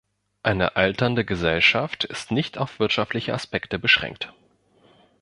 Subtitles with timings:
[0.41, 4.33] Eine alternde Gesellschaft ist nicht auf wirtschaftliche Aspekte beschränkt.